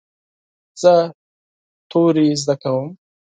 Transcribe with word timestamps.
زه 0.81 0.93
حروف 1.89 2.35
زده 2.41 2.55
کوم. 2.63 2.87